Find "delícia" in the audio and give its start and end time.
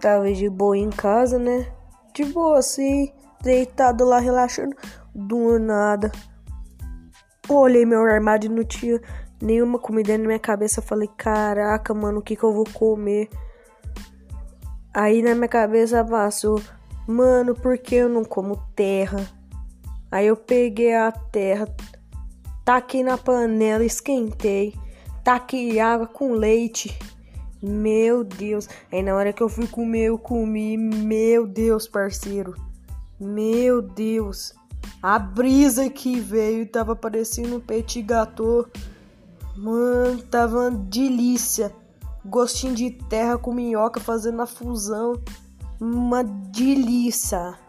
40.70-41.74, 46.22-47.63